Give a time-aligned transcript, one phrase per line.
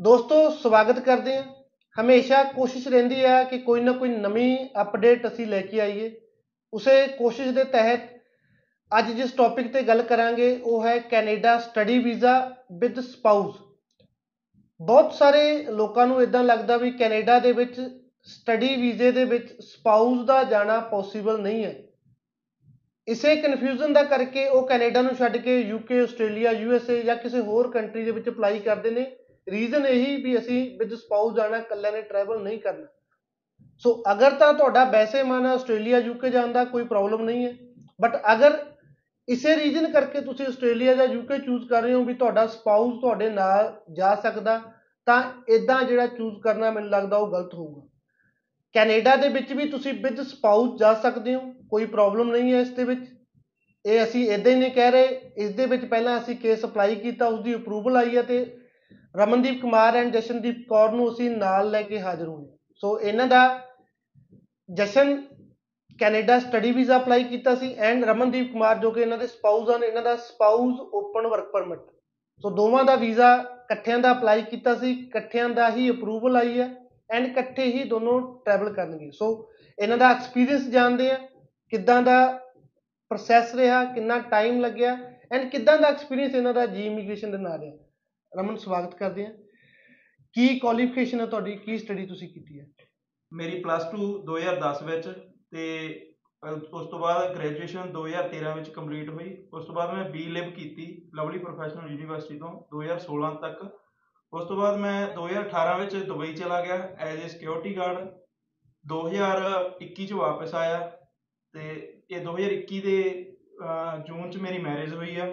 [0.00, 1.42] ਦੋਸਤੋ, ਸਵਾਗਤ ਕਰਦੇ ਹਾਂ।
[2.00, 6.20] ਹਮੇਸ਼ਾ ਕੋਸ਼ਿਸ਼ ਰਹਿੰਦੀ ਹੈ ਕਿ ਕੋਈ ਨਾ ਕੋਈ ਨਵੀਂ ਅਪਡੇਟ ਅਸੀਂ ਲੈ ਕੇ ਆਈਏ।
[6.72, 8.00] ਉਸੇ ਕੋਸ਼ਿਸ਼ ਦੇ ਤਹਿਤ
[8.98, 13.54] ਅੱਜ ਜਿਸ ਟੌਪਿਕ ਤੇ ਗੱਲ ਕਰਾਂਗੇ, ਉਹ ਹੈ Canada study visa with spouse
[14.80, 17.80] ਬਹੁਤ ਸਾਰੇ ਲੋਕਾਂ ਨੂੰ ਇਦਾਂ ਲੱਗਦਾ ਵੀ ਕੈਨੇਡਾ ਦੇ ਵਿੱਚ
[18.22, 21.89] ਸਟੱਡੀ ਵੀਜ਼ੇ ਦੇ ਵਿੱਚ ਸਪਾਊਸ ਦਾ ਜਾਣਾ ਪੋਸੀਬਲ ਨਹੀਂ ਹੈ।
[23.10, 27.70] ਇਸੇ ਕਨਫਿਊਜ਼ਨ ਦਾ ਕਰਕੇ ਉਹ ਕੈਨੇਡਾ ਨੂੰ ਛੱਡ ਕੇ ਯੂਕੇ ਆਸਟ੍ਰੇਲੀਆ ਯੂਐਸਏ ਜਾਂ ਕਿਸੇ ਹੋਰ
[27.70, 29.06] ਕੰਟਰੀ ਦੇ ਵਿੱਚ ਅਪਲਾਈ ਕਰਦੇ ਨੇ।
[29.46, 32.86] ਰੀਜ਼ਨ ਇਹੀ ਵੀ ਅਸੀਂ ਵਿਦ ਸਪਾਊਸ ਜਾਣਾ, ਇਕੱਲਿਆਂ ਨੇ ਟਰੈਵਲ ਨਹੀਂ ਕਰਨਾ।
[33.82, 37.52] ਸੋ ਅਗਰ ਤਾਂ ਤੁਹਾਡਾ ਵੈਸੇ ਮਨ ਹੈ ਆਸਟ੍ਰੇਲੀਆ ਯੂਕੇ ਜਾਣ ਦਾ, ਕੋਈ ਪ੍ਰੋਬਲਮ ਨਹੀਂ ਹੈ।
[38.00, 38.58] ਬਟ ਅਗਰ
[39.28, 43.30] ਇਸੇ ਰੀਜ਼ਨ ਕਰਕੇ ਤੁਸੀਂ ਆਸਟ੍ਰੇਲੀਆ ਜਾਂ ਯੂਕੇ ਚੂਜ਼ ਕਰ ਰਹੇ ਹੋ ਵੀ ਤੁਹਾਡਾ ਸਪਾਊਸ ਤੁਹਾਡੇ
[43.30, 44.60] ਨਾਲ ਜਾ ਸਕਦਾ,
[45.06, 47.86] ਤਾਂ ਇਦਾਂ ਜਿਹੜਾ ਚੂਜ਼ ਕਰਨਾ ਮੈਨੂੰ ਲੱਗਦਾ ਉਹ ਗਲਤ ਹੋਊਗਾ।
[48.74, 52.70] ਕੈਨੇਡਾ ਦੇ ਵਿੱਚ ਵੀ ਤੁਸੀਂ ਵਿਦ ਸਪਾਊਸ ਜਾ ਸਕਦੇ ਹੋ। ਕੋਈ ਪ੍ਰੋਬਲਮ ਨਹੀਂ ਹੈ ਇਸ
[52.70, 53.00] ਦੇ ਵਿੱਚ।
[53.84, 57.26] ਇਹ ਅਸੀਂ ਇਦਾਂ ਹੀ ਨਹੀਂ ਕਹਿ ਰਹੇ। ਇਸ ਦੇ ਵਿੱਚ ਪਹਿਲਾਂ ਅਸੀਂ ਕੇਸ ਅਪਲਾਈ ਕੀਤਾ
[57.26, 58.44] ਉਸ ਦੀ ਅਪਰੂਵਲ ਆਈ ਹੈ ਤੇ
[59.16, 62.46] ਰਮਨਦੀਪ ਕੁਮਾਰ ਐਂਡ ਜਸ਼ਨਦੀਪ ਕੌਰ ਨੂੰ ਅਸੀਂ ਨਾਲ ਲੈ ਕੇ ਹਾਜ਼ਰ ਹੋਏ
[62.82, 63.42] ਸੋ ਇਹਨਾਂ ਦਾ
[64.68, 65.16] Jashan
[65.98, 69.82] Canada study visa apply ਕੀਤਾ ਸੀ ਐਂਡ ਰਮਨਦੀਪ ਕੁਮਾਰ ਜੋ ਕਿ ਇਹਨਾਂ ਦੇ ਸਪਾਊਸ ਹਨ,
[69.84, 71.80] ਇਹਨਾਂ ਦਾ spouse open work permit
[72.44, 73.34] so ਦੋਵਾਂ ਦਾ ਵੀਜ਼ਾ
[73.64, 76.68] ਇਕੱਠਿਆਂ ਦਾ ਅਪਲਾਈ ਕੀਤਾ ਸੀ, ਇਕੱਠਿਆਂ ਦਾ ਹੀ ਅਪਰੂਵਲ ਆਈ ਹੈ
[77.10, 79.28] ਐਂਡ ਇਕੱਠੇ ਹੀ ਦੋਨੋਂ ਟਰੈਵਲ ਕਰਨਗੇ। ਸੋ
[79.78, 81.18] ਇਹਨਾਂ ਦਾ ਐਕਸਪੀਰੀਅੰਸ ਜਾਣਦੇ ਆ।
[81.70, 82.38] ਕਿੱਦਾਂ ਦਾ
[83.08, 84.98] ਪ੍ਰੋਸੈਸ ਰਿਹਾ ਕਿੰਨਾ ਟਾਈਮ ਲੱਗਿਆ
[85.32, 87.76] ਐਂਡ ਕਿੱਦਾਂ ਦਾ ਐਕਸਪੀਰੀਅੰਸ ਇਹਨਾਂ ਦਾ ਜੀ ਇਮੀਗ੍ਰੇਸ਼ਨ ਦੇ ਨਾਲ ਰਿਹਾ
[88.38, 89.32] ਰਮਨ ਸਵਾਗਤ ਕਰਦੇ ਹਾਂ।
[90.32, 91.56] ਕੀ ਕੁਆਲੀਫਿਕੇਸ਼ਨ ਹੈ ਤੁਹਾਡੀ?
[91.56, 92.66] ਕੀ ਸਟੱਡੀ ਤੁਸੀਂ ਕੀਤੀ ਹੈ?
[93.32, 95.08] ਮੇਰੀ ਪਲੱਸ 2 2010 ਵਿੱਚ
[95.50, 95.96] ਤੇ
[96.44, 100.50] ਅਹ, ਉਸ ਤੋਂ ਬਾਅਦ ਗ੍ਰੈਜੂਏਸ਼ਨ 2013 ਵਿੱਚ ਕੰਪਲੀਟ ਹੋਈ। ਉਸ ਤੋਂ ਬਾਅਦ ਮੈਂ ਬੀ ਲਿਵ
[100.50, 103.78] ਕੀਤੀ ਲਵਲੀ ਪ੍ਰੋਫੈਸ਼ਨਲ ਯੂਨੀਵਰਸਿਟੀ ਤੋਂ 2016 ਤੱਕ।
[104.32, 108.08] ਉਸ ਤੋਂ ਬਾਅਦ ਮੈਂ 2018 ਵਿੱਚ ਦੁਬਈ ਚਲਾ ਗਿਆ ਐਜ਼ ਅ ਸਿਕਿਉਰਿਟੀ ਗਾਰਡ
[108.84, 110.99] 2021 ਚ ਵਾਪਸ ਆਇਆ।
[111.54, 111.68] ਤੇ
[112.10, 112.98] ਇਹ 2021 ਦੇ
[113.62, 115.26] ਅਹ, ਜੂਨ ਚ ਮੇਰੀ ਮੈਰਿਜ ਹੋਈ ਆ।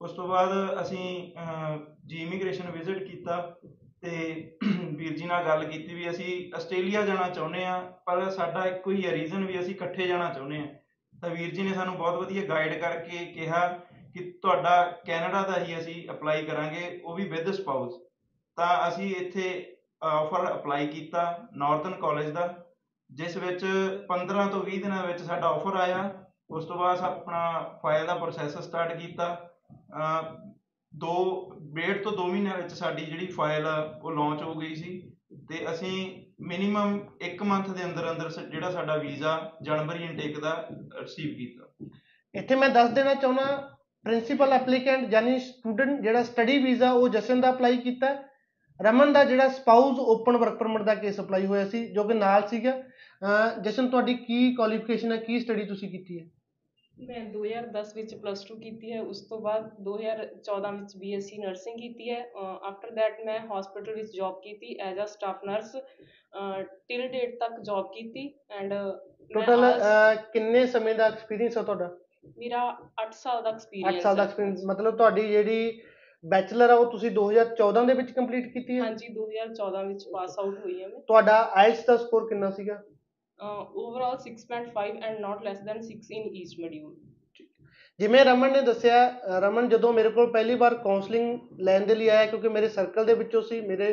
[0.00, 1.32] ਉਸ ਤੋਂ ਬਾਅਦ ਅਸੀਂ
[2.06, 3.36] ਜੀ ਇਮੀਗ੍ਰੇਸ਼ਨ ਵਿਜ਼ਿਟ ਕੀਤਾ
[4.02, 4.10] ਤੇ
[4.96, 9.04] ਵੀਰ ਜੀ ਨਾਲ ਗੱਲ ਕੀਤੀ ਵੀ ਅਸੀਂ ਆਸਟ੍ਰੇਲੀਆ ਜਾਣਾ ਚਾਹੁੰਦੇ ਆ ਪਰ ਸਾਡਾ ਇੱਕੋ ਹੀ
[9.06, 10.66] ਹੈ ਰੀਜ਼ਨ ਵੀ ਅਸੀਂ ਇਕੱਠੇ ਜਾਣਾ ਚਾਹੁੰਦੇ ਆ
[11.12, 13.66] ਤਾਂ ਵੀਰ ਜੀ ਨੇ ਸਾਨੂੰ ਬਹੁਤ ਵਧੀਆ ਗਾਈਡ ਕਰਕੇ ਕਿਹਾ
[14.14, 18.00] ਕਿ ਤੁਹਾਡਾ ਕੈਨੇਡਾ ਦਾ ਹੀ ਅਸੀਂ ਅਪਲਾਈ ਕਰਾਂਗੇ ਉਹ ਵੀ ਵਿਦ ਸਪਾਊਸ
[18.58, 19.50] ਤਾਂ ਅਸੀਂ ਇੱਥੇ
[20.02, 21.22] ਆਫਰ ਅਪਲਾਈ ਕੀਤਾ
[21.56, 22.46] ਨਾਰਥਰਨ ਕਾਲਜ ਦਾ।
[23.12, 23.66] ਜਿਸ ਵਿੱਚ
[24.08, 28.58] 15 ਤੋਂ 20 ਦਿਨਾਂ ਵਿੱਚ ਸਾਡਾ ਆਫਰ ਆਇਆ। ਉਸ ਤੋਂ ਬਾਅਦ ਆਪਣਾ ਫਾਈਲ ਦਾ ਪ੍ਰੋਸੈਸ
[28.58, 30.50] ਸਟਾਰਟ ਕੀਤਾ। ਅਹ
[30.96, 35.16] ਦੋ, ਡੇਢ ਤੋਂ 2 ਮਹੀਨਿਆਂ ਵਿੱਚ ਸਾਡੀ ਜਿਹੜੀ ਫਾਈਲ ਆ, ਉਹ ਲਾਂਚ ਹੋ ਗਈ ਸੀ।
[35.48, 40.68] ਤੇ ਅਸੀਂ ਮਿਨੀਮਮ 1 ਮੰਥ ਦੇ ਅੰਦਰ ਅੰਦਰ ਸ- ਜਿਹੜਾ ਸਾਡਾ ਵੀਜ਼ਾ ਜਨਵਰੀ ਇਨਟੇਕ ਦਾ
[41.00, 41.86] ਰਿਸੀਵ ਕੀਤਾ।
[42.34, 43.70] ਇੱਥੇ ਮੈਂ ਦੱਸ ਦੇਣਾ ਚਾਹੁੰਦਾ
[44.04, 48.06] ਪ੍ਰਿੰਸੀਪਲ ਐਪਲੀਕੈਂਟ ਯਾਨੀ ਸਟੂਡੈਂਟ ਜਿਹੜਾ ਸਟੱਡੀ ਵੀਜ਼ਾ ਉਹ ਜਸ਼ਨ ਦਾ ਅਪਲਾਈ ਕੀਤਾ।
[48.82, 52.48] ਰਮਨ ਦਾ ਜਿਹੜਾ ਸਪਾਊਸ ਓਪਨ ਵਰਕ ਪਰਮਿਟ ਦਾ ਕੇਸ ਅਪਲਾਈ ਹੋਇਆ ਸੀ, ਜੋ ਕਿ ਨਾਲ
[52.48, 52.82] ਸੀਗਾ। ਅਹ
[53.64, 55.16] ਜਸ਼ਨ ਤੁਹਾਡੀ ਕੀ ਕੁਆਲੀਫਿਕੇਸ਼ਨ ਹੈ?
[55.16, 56.26] ਕੀ ਸਟੱਡੀ ਤੁਸੀਂ ਕੀਤੀ ਹੈ?
[56.94, 62.10] ਮੈਂ 2010 ਵਿੱਚ ਪਲੱਸ 2 ਕੀਤੀ ਹੈ। ਉਸ ਤੋਂ ਬਾਅਦ 2014 ਵਿੱਚ ਬੀਐਸਸੀ ਨਰਸਿੰਗ ਕੀਤੀ
[62.10, 65.72] ਹੈ। ਆਫਟਰ ਦੈਟ ਮੈਂ ਹਸਪੀਟਲ ਵਿੱਚ ਜੌਬ ਕੀਤੀ as a staff nurse
[66.88, 68.74] till date ਤੱਕ ਜੌਬ ਕੀਤੀ ਐਂਡ
[69.30, 69.64] ਟੋਟਲ
[70.32, 71.90] ਕਿੰਨੇ ਸਮੇਂ ਦਾ ਐਕਸਪੀਰੀਅੰਸ ਹੈ ਤੁਹਾਡਾ?
[72.38, 72.62] ਮੇਰਾ
[73.02, 75.80] 8 ਸਾਲ ਦਾ 8 ਐਕਸਪੀਰੀਅੰਸ ਸਾਲ ਦਾ ਐਕਸਪੀਰੀਅੰਸ ਮਤਲਬ ਤੁਹਾਡੀ ਜਿਹੜੀ
[76.24, 78.82] ਬੈਚਲਰ ਆ ਉਹ ਤੁਸੀਂ 2014 ਦੇ ਵਿੱਚ ਕੰਪਲੀਟ ਕੀਤੀ ਹੈ?
[78.84, 82.82] ਹਾਂਜੀ 2014 ਵਿੱਚ ਪਾਸ ਆਊਟ ਹੋਈ ਹਾਂ ਮੈਂ। ਤੁਹਾਡਾ ਆਇਲਸ ਦਾ ਸਕੋਰ ਕਿੰਨਾ ਸੀਗਾ?
[83.40, 86.96] Overall 6.5 and not less than 6 in each module
[88.00, 92.08] ਜਿਵੇਂ ਰਮਨ ਨੇ ਦੱਸਿਆ ਅ, ਰਮਨ ਜਦੋਂ ਮੇਰੇ ਕੋਲ ਪਹਿਲੀ ਵਾਰ ਕਾਉਂਸਲਿੰਗ ਲੈਣ ਦੇ ਲਈ
[92.08, 93.88] ਆਇਆ ਕਿਉਂਕਿ ਮੇਰੇ ਸਰਕਲ ਦੇ ਵਿੱਚੋਂ ਸੀ ਮੇਰੇ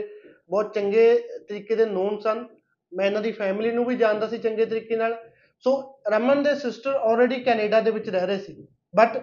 [0.50, 1.20] ਬਹੁਤ ਚੰਗੇ
[1.50, 2.46] ਤਰੀਕੇ ਦੇ ਨੋਨ ਸਨ।
[2.94, 5.16] ਮੈਂ ਇਹਨਾਂ ਦੀ ਫੈਮਿਲੀ ਨੂੰ ਵੀ ਜਾਣਦਾ ਸੀ ਚੰਗੇ ਤਰੀਕੇ ਨਾਲ।
[5.64, 9.18] ਸੋ ਰਮਨ ਦੇ ਸਿਸਟਰ ਆਲਰੇਡੀ ਕੈਨੇਡਾ ਦੇ ਵਿੱਚ ਰਹਿ ਰਹੇ ਸੀ। ਬਟ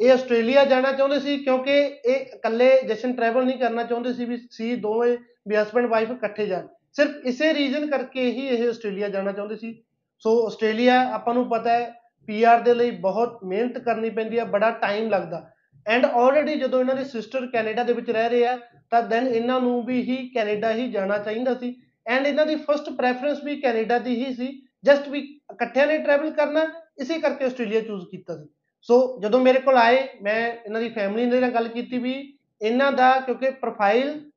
[0.00, 1.72] ਇਹ ਆਸਟ੍ਰੇਲੀਆ ਜਾਣਾ ਚਾਹੁੰਦੇ ਸੀ ਕਿਉਂਕਿ
[2.04, 5.16] ਇਹ ਇਕੱਲੇ ਜਸ਼ਨ ਟਰੈਵਲ ਨਹੀਂ ਕਰਨਾ ਚਾਹੁੰਦੇ ਸੀ ਵੀ ਸੀ ਦੋਵੇਂ
[5.48, 9.82] ਵੀ ਹਸਬੰਡ ਵਾਈਫ ਇਕੱਠੇ ਜਾਣ। ਸਿਰਫ ਇਸੇ ਰੀਜ਼ਨ ਕਰਕੇ ਹੀ ਇਹ ਆਸਟ੍ਰੇਲੀਆ ਜਾਣਾ ਚਾਹੁੰਦੇ ਸੀ।
[10.18, 11.92] ਸੋ ਆਸਟ੍ਰੇਲੀਆ, ਆਪਾਂ ਨੂੰ ਪਤਾ ਹੈ
[12.28, 15.50] ਪੀਆਰ ਦੇ ਲਈ ਬਹੁਤ ਮਿਹਨਤ ਕਰਨੀ ਪੈਂਦੀ ਹੈ, ਬੜਾ ਟਾਈਮ ਲੱਗਦਾ।
[15.86, 18.58] ਐਂਡ ਆਲਰੇਡੀ ਜਦੋਂ ਇਹਨਾਂ ਦੇ ਸਿਸਟਰ ਕੈਨੇਡਾ ਦੇ ਵਿੱਚ ਰਹਿ ਰਹੇ ਆ,
[18.90, 21.74] ਤਾਂ ਦੈਨ ਇਹਨਾਂ ਨੂੰ ਵੀ ਹੀ ਕੈਨੇਡਾ ਹੀ ਜਾਣਾ ਚਾਹੀਦਾ ਸੀ।
[22.08, 25.20] ਐਂਡ ਇਹਨਾਂ ਦੀ ਫਰਸਟ ਪ੍ਰੈਫਰੈਂਸ ਵੀ ਕੈਨੇਡਾ ਦੀ ਹੀ ਸੀ। ਜਸਟ ਵੀ
[25.52, 26.66] ਇਕੱਠਿਆਂ ਨੇ ਟਰੈਵਲ ਕਰਨਾ,
[26.98, 28.48] ਇਸੇ ਕਰਕੇ ਆਸਟ੍ਰੇਲੀਆ ਚੂਜ਼ ਕੀਤਾ ਸੀ।
[28.82, 33.20] ਸੋ ਜਦੋਂ ਮੇਰੇ ਕੋਲ ਆਏ, ਮੈਂ ਇਹਨਾਂ ਦੀ ਫੈਮਿਲੀ ਨਾਲ ਗੱਲ ਕੀਤੀ ਵੀ ਇਹਨਾਂ ਦਾ,
[33.20, 34.30] ਕਿਉਂਕਿ ਪ੍ਰੋਫਾਈਲ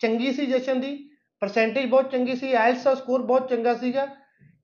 [0.00, 1.10] ਚੰਗੀ ਸੀ ਜਸ਼ਨ ਦੀ
[1.44, 4.04] ਪਰਸੈਂਟੇਜ ਬਹੁਤ ਚੰਗੀ ਸੀ ਆਇਲਸ ਦਾ ਸਕੋਰ ਬਹੁਤ ਚੰਗਾ ਸੀਗਾ।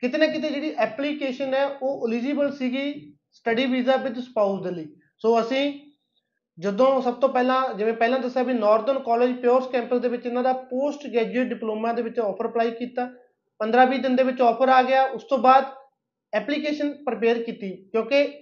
[0.03, 2.93] ਕਿਤੇ ਨਾ ਕਿਤੇ ਜਿਹੜੀ ਐਪਲੀਕੇਸ਼ਨ ਹੈ, ਉਹ ਐਲੀਜੀਬਲ ਸੀਗੀ
[3.32, 4.87] ਸਟੱਡੀ ਵੀਜ਼ਾ ਵਿਦ ਸਪਾਊਸ ਦੇ ਲਈ।
[5.19, 5.73] ਸੋ ਅਸੀਂ
[6.59, 10.43] ਜਦੋਂ ਸਭ ਤੋਂ ਪਹਿਲਾਂ, ਜਿਵੇਂ ਪਹਿਲਾਂ ਦੱਸਿਆ ਵੀ ਨਾਰਥਰਨ ਕਾਲਜ ਪਿਓਰਸ ਕੈਂਪਸ ਦੇ ਵਿੱਚ ਇਹਨਾਂ
[10.43, 13.06] ਦਾ ਪੋਸਟ ਗ੍ਰੈਜੂਏਟ ਡਿਪਲੋਮਾ ਦੇ ਵਿੱਚ ਆਫਰ ਅਪਲਾਈ ਕੀਤਾ।
[13.61, 15.65] 15-20 ਦਿਨ ਦੇ ਵਿੱਚ ਆਫਰ ਆ ਗਿਆ। ਉਸ ਤੋਂ ਬਾਅਦ
[16.32, 18.40] ਐਪਲੀਕੇਸ਼ਨ ਪ੍ਰਪੇਅਰ ਕੀਤੀ, ਕਿਉਂਕਿ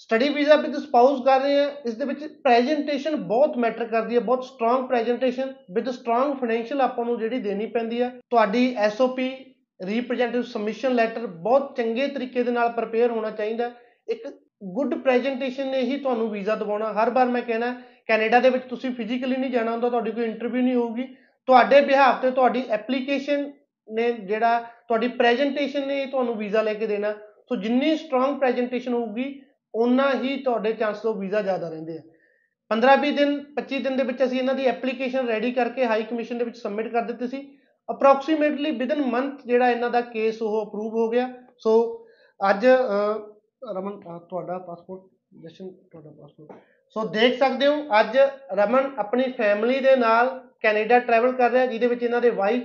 [0.00, 4.20] ਸਟੱਡੀ ਵੀਜ਼ਾ ਵਿਦ ਸਪਾਊਸ ਕਰ ਰਹੇ ਆ, ਇਸ ਦੇ ਵਿੱਚ ਪ੍ਰੈਜੈਂਟੇਸ਼ਨ ਬਹੁਤ ਮੈਟਰ ਕਰਦੀ ਹੈ
[4.20, 9.54] ਬਹੁਤ strong presentation with strong financial ਆਪਾਂ ਨੂੰ ਜਿਹੜੀ ਦੇਣੀ ਪੈਂਦੀ ਹੈ ਤੁਹਾਡੀ ਐਸਓਪੀ
[9.84, 13.74] ਰੀਪ੍ਰੈਜ਼ੈਂਟੇਟਿਵ ਸਬਮਿਸ਼ਨ ਲੈਟਰ ਬਹੁਤ ਚੰਗੇ ਤਰੀਕੇ ਦੇ ਨਾਲ ਪ੍ਰਪੇਅਰ ਹੋਣਾ ਚਾਹੀਦਾ। ਹੈ।
[14.08, 14.28] ਇੱਕ
[14.64, 17.74] ਗੁੱਡ ਪ੍ਰੈਜੈਂਟੇਸ਼ਨ ਨੇ ਹੀ ਤੁਹਾਨੂੰ ਵੀਜ਼ਾ ਦਿਵਾਉਣਾ। ਹਰ ਵਾਰ ਮੈਂ ਕਹਿਣਾ,
[18.06, 21.02] ਕੈਨੇਡਾ ਦੇ ਵਿੱਚ ਤੁਸੀਂ ਫਿਜ਼ੀਕਲੀ ਨਹੀਂ ਜਾਣਾ ਹੁੰਦਾ, ਤੁਹਾਡੀ ਕੋਈ ਇੰਟਰਵਿਊ ਨਹੀਂ ਹੋਊਗੀ।
[21.46, 23.52] ਤੁਹਾਡੇ ਬਿਹਾਫ ਤੇ ਤੁਹਾਡੀ ਐਪਲੀਕੇਸ਼ਨ
[23.92, 24.58] ਨੇ ਜਿਹੜਾ,
[24.88, 27.12] ਤੁਹਾਡੀ ਪ੍ਰੈਜੈਂਟੇਸ਼ਨ ਨੇ ਤੁਹਾਨੂੰ ਵੀਜ਼ਾ ਲੈ ਕੇ ਦੇਣਾ।
[27.48, 29.42] ਸੋ ਜਿੰਨੀ ਸਟਰੋਂਗ ਪ੍ਰੈਜੈਂਟੇਸ਼ਨ ਹੋਊਗੀ
[29.74, 32.02] ਉਨਾ ਹੀ ਤੁਹਾਡੇ ਚਾਂਸ ਤੋਂ ਵੀਜ਼ਾ ਜ਼ਿਆਦਾ ਰਹਿੰਦੇ ਆ।
[32.70, 36.44] 15-20 ਦਿਨ 25 ਦਿਨ ਦੇ ਵਿੱਚ ਅਸੀਂ ਇਹਨਾਂ ਦੀ ਐਪਲੀਕੇਸ਼ਨ ਰੈਡੀ ਕਰਕੇ ਹਾਈ ਕਮਿਸ਼ਨ ਦੇ
[36.44, 37.58] ਵਿੱਚ ਸਬਮਿਟ ਕਰ ਦਿੱਤੀ ਸੀ।
[37.88, 41.28] ਅਪਰੋਕਸੀਮੇਟਲੀ ਵਿਦਨ ਮੰਥ ਜਿਹੜਾ ਇਹਨਾਂ ਦਾ ਕੇਸ ਉਹ ਅਪਰੂਵ ਹੋ ਗਿਆ।
[41.58, 42.06] ਸੋ
[42.50, 43.18] ਅੱਜ ਅਹ,
[43.74, 45.02] ਰਮਨ ਅਹ, ਤੁਹਾਡਾ ਪਾਸਪੋਰਟ
[45.42, 46.52] ਜਸ਼ਨ ਤੁਹਾਡਾ ਪਾਸਪੋਰਟ
[46.96, 48.18] ਸੋ ਦੇਖ ਸਕਦੇ ਹੋ ਅੱਜ
[48.52, 52.62] ਰਮਨ ਆਪਣੀ ਫੈਮਿਲੀ ਦੇ ਨਾਲ ਕੈਨੇਡਾ ਟਰੈਵਲ ਕਰ ਰਿਹਾ ਜਿਹਦੇ ਵਿੱਚ ਇਹਨਾਂ ਦੇ ਵਾਈਫ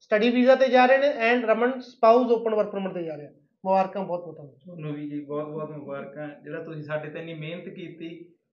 [0.00, 3.30] ਸਟੱਡੀ ਵੀਜ਼ਾ ਤੇ ਜਾ ਰਹੇ ਨੇ and Raman spouse open work permit ਤੇ ਜਾ ਰਿਹਾ।
[3.64, 7.34] ਮੁਬਾਰਕਾਂ ਬਹੁਤ ਬਹੁਤ ਤੁਹਾਨੂੰ। ਤੁਹਾਨੂੰ ਵੀ ਜੀ ਬਹੁਤ ਬਹੁਤ ਮੁਬਾਰਕਾਂ। ਜਿਹੜਾ ਤੁਸੀਂ ਸਾਡੇ ਤੇ ਇੰਨੀ
[7.34, 8.08] ਮਿਹਨਤ ਕੀਤੀ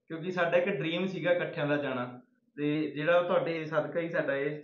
[0.08, 2.20] ਕਿਉਂਕਿ ਸਾਡਾ ਇੱਕ ਡ੍ਰੀਮ ਸੀਗਾ ਇਕੱਠਿਆਂ ਦਾ ਜਾਣਾ।
[2.56, 4.60] ਤੇ ਜਿਹੜਾ ਤੁਹਾਡੇ ਸਦਕਾ ਹੀ ਸਾਡਾ ਇਹ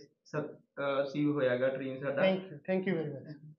[1.03, 3.52] ਅਚੀਵ ਹੋਇਆਗਾ ਡ੍ਰੀਮ ਸਾਡਾ। Thank you thank you very much